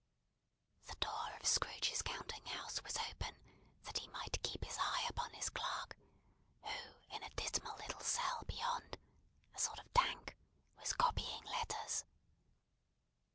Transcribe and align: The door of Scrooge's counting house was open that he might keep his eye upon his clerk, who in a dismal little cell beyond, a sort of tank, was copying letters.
The 0.87 0.95
door 0.95 1.31
of 1.39 1.45
Scrooge's 1.45 2.01
counting 2.01 2.43
house 2.45 2.81
was 2.83 2.97
open 2.97 3.37
that 3.83 3.99
he 3.99 4.07
might 4.07 4.41
keep 4.41 4.65
his 4.65 4.77
eye 4.79 5.05
upon 5.07 5.31
his 5.33 5.49
clerk, 5.51 5.95
who 6.63 6.91
in 7.11 7.21
a 7.21 7.29
dismal 7.35 7.75
little 7.77 7.99
cell 8.01 8.41
beyond, 8.47 8.97
a 9.53 9.59
sort 9.59 9.77
of 9.77 9.93
tank, 9.93 10.35
was 10.79 10.93
copying 10.93 11.43
letters. 11.43 12.05